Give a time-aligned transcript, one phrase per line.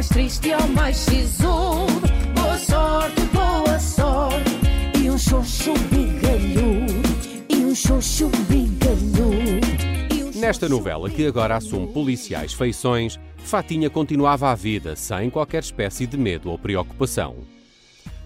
[0.00, 2.00] mais triste ao mais sisudo.
[2.34, 4.50] Boa sorte, boa sorte.
[4.98, 7.02] E um xoxo bigalhudo.
[7.50, 10.36] E um xoxo bigalhudo.
[10.36, 16.06] Um Nesta novela, que agora assume policiais feições, Fatinha continuava a vida sem qualquer espécie
[16.06, 17.36] de medo ou preocupação.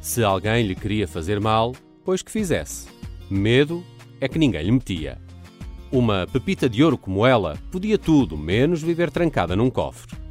[0.00, 2.86] Se alguém lhe queria fazer mal, pois que fizesse.
[3.28, 3.82] Medo
[4.20, 5.20] é que ninguém lhe metia.
[5.90, 10.23] Uma pepita de ouro como ela podia tudo, menos viver trancada num cofre.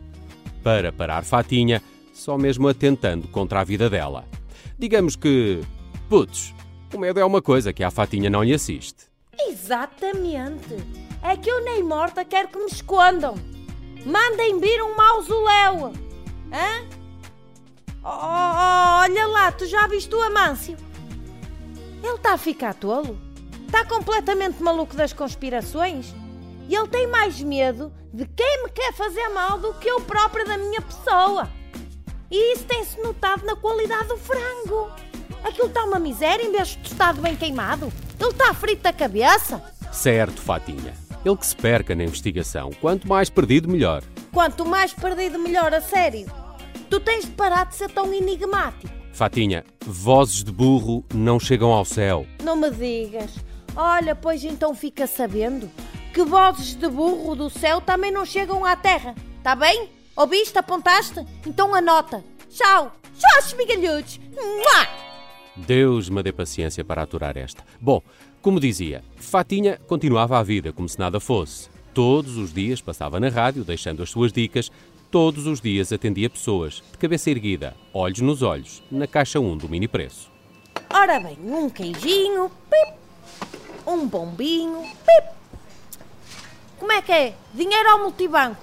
[0.63, 1.81] Para parar Fatinha,
[2.13, 4.25] só mesmo atentando contra a vida dela.
[4.79, 5.61] Digamos que,
[6.07, 6.53] putz,
[6.93, 9.05] o medo é uma coisa que à Fatinha não lhe assiste.
[9.47, 10.77] Exatamente.
[11.21, 13.35] É que eu nem morta quero que me escondam.
[14.05, 15.93] Mandem vir um mausoléu.
[16.51, 16.85] Hã?
[18.03, 20.77] Oh, oh, oh, olha lá, tu já viste o Amâncio?
[22.03, 23.17] Ele está a ficar tolo?
[23.65, 26.13] Está completamente maluco das conspirações?
[26.67, 30.45] E ele tem mais medo de quem me quer fazer mal do que eu própria
[30.45, 31.49] da minha pessoa.
[32.29, 34.91] E isso tem-se notado na qualidade do frango.
[35.43, 37.91] Aquilo está uma miséria em vez de tostado bem queimado.
[38.19, 39.61] Ele está frito da cabeça.
[39.91, 40.93] Certo, Fatinha.
[41.25, 42.69] Ele que se perca na investigação.
[42.79, 44.03] Quanto mais perdido, melhor.
[44.31, 46.27] Quanto mais perdido, melhor, a sério.
[46.89, 48.93] Tu tens de parar de ser tão enigmático.
[49.11, 52.27] Fatinha, vozes de burro não chegam ao céu.
[52.43, 53.31] Não me digas.
[53.75, 55.69] Olha, pois então fica sabendo
[56.13, 59.15] que vozes de burro do céu também não chegam à terra.
[59.41, 59.89] Tá bem?
[60.15, 60.57] Ouviste?
[60.57, 61.25] Apontaste?
[61.45, 62.23] Então anota.
[62.49, 62.95] Tchau.
[63.17, 64.19] Tchau, migalhudos.
[64.31, 64.87] Mua!
[65.55, 67.63] Deus me dê paciência para aturar esta.
[67.81, 68.01] Bom,
[68.41, 71.69] como dizia, Fatinha continuava a vida como se nada fosse.
[71.93, 74.71] Todos os dias passava na rádio, deixando as suas dicas.
[75.09, 79.69] Todos os dias atendia pessoas, de cabeça erguida, olhos nos olhos, na caixa 1 do
[79.69, 80.31] mini preço.
[80.91, 82.93] Ora bem, um queijinho, pip.
[83.85, 85.42] Um bombinho, pip.
[86.83, 87.33] Como é que é?
[87.53, 88.61] Dinheiro ao multibanco.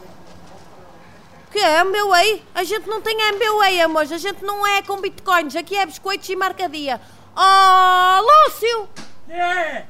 [1.50, 2.44] Que é MBWay?
[2.54, 4.12] A gente não tem MBWay, amores.
[4.12, 5.56] A gente não é com bitcoins.
[5.56, 7.00] Aqui é biscoitos e marcadia.
[7.34, 8.90] Oh, Lúcio!
[9.26, 9.86] É!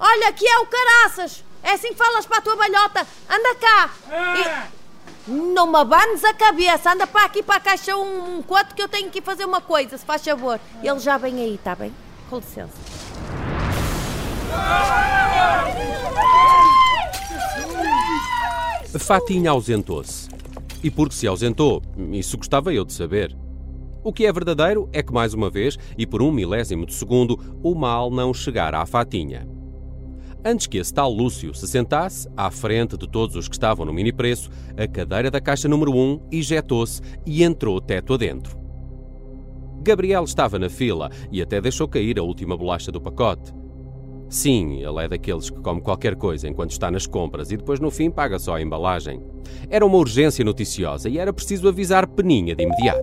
[0.00, 1.44] Olha, aqui é o caraças.
[1.62, 3.06] É assim que falas para a tua balhota.
[3.28, 3.90] Anda cá.
[4.10, 4.68] Ah!
[5.28, 6.90] E não me abanes a cabeça.
[6.90, 9.60] Anda para aqui para a caixa um, um quanto que eu tenho que fazer uma
[9.60, 10.58] coisa, se faz favor.
[10.82, 11.94] Ele já vem aí, está bem?
[12.30, 12.72] Com licença.
[18.98, 20.28] Fatinha ausentou-se.
[20.82, 21.82] E porque se ausentou,
[22.12, 23.34] isso gostava eu de saber.
[24.04, 27.38] O que é verdadeiro é que, mais uma vez, e por um milésimo de segundo,
[27.62, 29.48] o mal não chegara à Fatinha.
[30.44, 33.92] Antes que esse tal Lúcio se sentasse, à frente de todos os que estavam no
[33.92, 38.58] mini preço, a cadeira da caixa número 1 ejetou-se e entrou teto adentro.
[39.82, 43.52] Gabriel estava na fila e até deixou cair a última bolacha do pacote.
[44.32, 47.90] Sim, ele é daqueles que come qualquer coisa enquanto está nas compras e depois no
[47.90, 49.22] fim paga só a embalagem.
[49.68, 53.02] Era uma urgência noticiosa e era preciso avisar Peninha de imediato.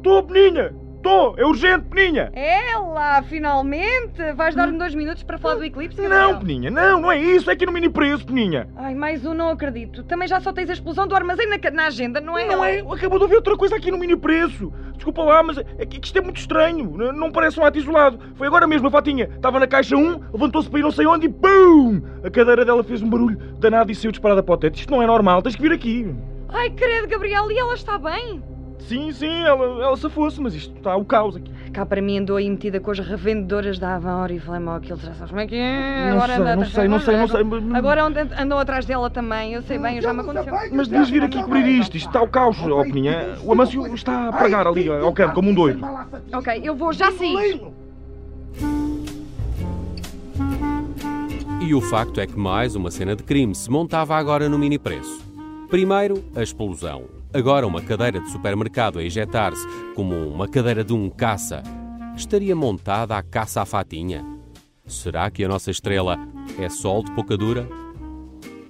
[0.00, 0.72] Tô, Peninha!
[1.02, 1.34] Tô!
[1.38, 2.30] É urgente, Peninha!
[2.34, 4.32] É lá, finalmente!
[4.36, 6.00] Vais dar-me dois minutos para falar do eclipse?
[6.00, 6.38] Não, Gabriel?
[6.40, 8.68] Peninha, não, não é isso, é aqui no mini preço, Peninha!
[8.76, 10.02] Ai, mais um, não acredito.
[10.04, 12.44] Também já só tens a explosão do armazém na, na agenda, não é?
[12.44, 14.70] Não é, acabou de ouvir outra coisa aqui no mini preço.
[14.94, 16.94] Desculpa lá, mas é que isto é muito estranho.
[16.94, 18.18] N- Não parece um ato isolado.
[18.34, 19.30] Foi agora mesmo, a Fatinha.
[19.34, 22.02] Estava na caixa 1, levantou-se para ir não sei onde e BUM!
[22.22, 24.76] A cadeira dela fez um barulho danado e saiu disparada para o teto.
[24.78, 26.14] Isto não é normal, tens que vir aqui.
[26.50, 28.42] Ai, credo, Gabriel, e ela está bem?
[28.80, 31.50] Sim, sim, ela, ela se fosse, mas isto está o caos aqui.
[31.72, 35.14] Cá para mim andou aí metida com as revendedoras da Avon e Flame aquilo, já
[35.14, 36.10] sabes como é que é?
[36.10, 37.40] Não Agora sei, anda não sei, não sei, não sei,
[37.74, 40.52] agora- andam atrás dela também, eu sei bem, já me aconteceu.
[40.72, 41.96] Mas devias vir aqui cobrir isto.
[41.96, 43.36] Isto está o caos, ó Peninha.
[43.44, 45.86] O Amâncio está a pregar ali ao campo como um doido.
[46.32, 47.60] Ok, eu vou já sair.
[51.60, 54.78] E o facto é que mais uma cena de crime se montava agora no mini
[54.78, 55.22] preço.
[55.68, 57.19] Primeiro, a explosão.
[57.32, 59.64] Agora uma cadeira de supermercado a ejetar-se
[59.94, 61.62] como uma cadeira de um caça.
[62.16, 64.26] Estaria montada a caça à fatinha?
[64.84, 66.18] Será que a nossa estrela
[66.58, 67.68] é sol de pouca dura?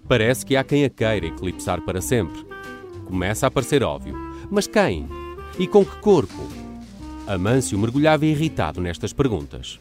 [0.06, 2.44] Parece que há quem a queira eclipsar para sempre.
[3.06, 4.14] Começa a parecer óbvio.
[4.50, 5.08] Mas quem?
[5.58, 6.46] E com que corpo?
[7.26, 9.80] Amâncio mergulhava irritado nestas perguntas.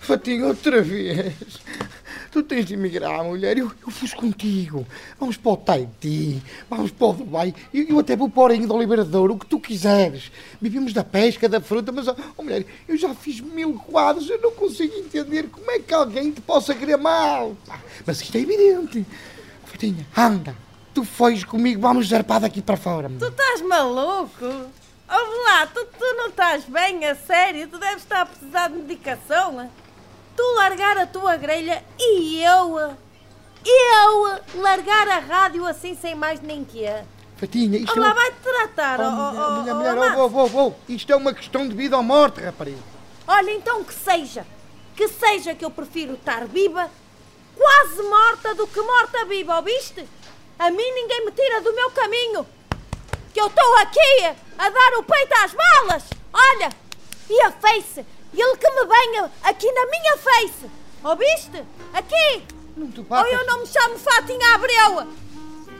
[0.00, 1.60] Fatinho, outra vez.
[2.30, 3.58] Tu tens de emigrar, mulher.
[3.58, 4.86] Eu, eu fui contigo.
[5.18, 7.54] Vamos para o Tahiti, vamos para o Dubai.
[7.74, 10.30] Eu, eu até vou para o Orinho do Liberador, o que tu quiseres.
[10.60, 14.30] Vivemos da pesca, da fruta, mas, oh, mulher, eu já fiz mil quadros.
[14.30, 17.56] Eu não consigo entender como é que alguém te possa querer mal.
[18.06, 19.04] Mas isto é evidente.
[19.64, 20.54] Fatinha, anda.
[20.94, 23.10] Tu foges comigo, vamos zarpar daqui para fora.
[23.18, 24.44] Tu estás maluco?
[24.44, 27.66] Ouve lá, tu, tu não estás bem, a sério?
[27.66, 29.68] Tu deves estar a precisar de medicação?
[30.40, 32.96] Tu largar a tua grelha e eu...
[33.62, 37.04] Eu largar a rádio assim sem mais nem que é.
[37.36, 38.14] Fatinha, isto é Olá, uma...
[38.14, 40.80] vai-te tratar, Oh, ó, ó, mulher, ó, mulher, oh, vou, vou, vou.
[40.88, 42.78] Isto é uma questão de vida ou morte, rapariga.
[43.28, 44.46] Olha, então que seja.
[44.96, 46.90] Que seja que eu prefiro estar viva,
[47.54, 50.08] quase morta, do que morta viva, ouviste?
[50.58, 52.46] A mim ninguém me tira do meu caminho.
[53.34, 54.24] Que eu estou aqui
[54.56, 56.04] a dar o peito às balas.
[56.32, 56.70] Olha,
[57.28, 58.06] e a face?
[58.32, 60.66] Ele que me venha aqui na minha face.
[61.02, 61.62] Ouviste?
[61.92, 62.42] Aqui.
[62.76, 65.06] Não te Ou eu não me chamo Fatinha Abreu.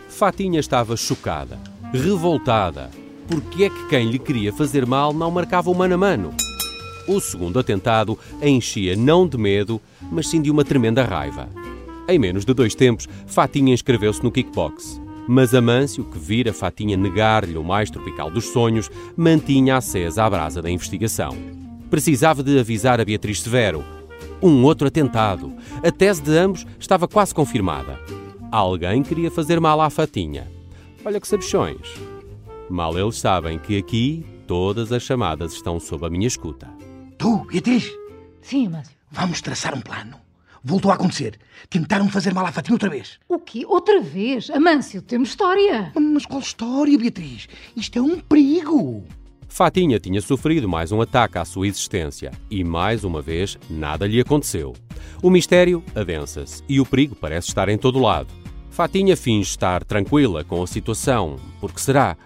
[0.08, 1.58] Fatinha estava chocada,
[1.93, 2.91] revoltada.
[3.29, 6.35] Porque é que quem lhe queria fazer mal não marcava o mano a mano?
[7.06, 9.81] O segundo atentado a enchia não de medo,
[10.11, 11.49] mas sim de uma tremenda raiva.
[12.08, 15.00] Em menos de dois tempos, Fatinha inscreveu-se no kickbox.
[15.29, 20.61] Mas Amâncio, que vira Fatinha negar-lhe o mais tropical dos sonhos, mantinha acesa a brasa
[20.61, 21.37] da investigação.
[21.91, 23.85] Precisava de avisar a Beatriz Severo.
[24.43, 25.53] Um outro atentado.
[25.83, 27.99] A tese de ambos estava quase confirmada.
[28.51, 30.51] Alguém queria fazer mal à Fatinha.
[31.05, 31.95] Olha que sabichões.
[32.69, 36.69] Mal eles sabem que aqui todas as chamadas estão sob a minha escuta.
[37.19, 37.91] Tu, Beatriz,
[38.41, 38.93] Sim, Amâncio.
[39.11, 40.17] vamos traçar um plano.
[40.63, 41.39] Voltou a acontecer.
[41.69, 43.19] Tentaram fazer mal à Fatinha outra vez.
[43.29, 43.65] O quê?
[43.67, 44.51] Outra vez?
[44.51, 45.91] Amâncio, temos história.
[45.99, 47.49] Mas qual história, Beatriz?
[47.77, 49.05] Isto é um perigo.
[49.50, 54.20] Fatinha tinha sofrido mais um ataque à sua existência e, mais uma vez, nada lhe
[54.20, 54.75] aconteceu.
[55.20, 58.32] O mistério adensa-se e o perigo parece estar em todo lado.
[58.70, 62.17] Fatinha finge estar tranquila com a situação, porque será?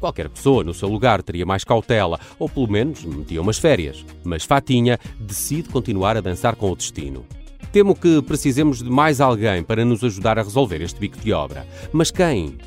[0.00, 4.04] Qualquer pessoa no seu lugar teria mais cautela, ou pelo menos metia umas férias.
[4.24, 7.24] Mas Fatinha decide continuar a dançar com o destino.
[7.72, 11.66] Temo que precisemos de mais alguém para nos ajudar a resolver este bico de obra.
[11.92, 12.58] Mas quem?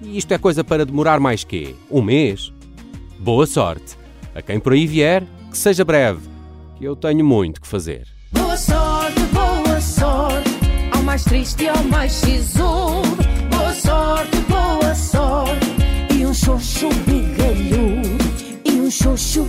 [0.00, 1.74] Isto é coisa para demorar mais quê?
[1.90, 2.55] Um mês?
[3.18, 3.96] Boa sorte.
[4.34, 6.20] A quem por aí vier, que seja breve,
[6.76, 8.06] que eu tenho muito que fazer.
[8.32, 10.50] Boa sorte, boa sorte,
[10.92, 13.16] ao mais triste e ao mais sisudo.
[13.50, 15.66] Boa sorte, boa sorte,
[16.14, 18.24] e um xoxo bigalhudo,
[18.64, 19.44] e um xoxo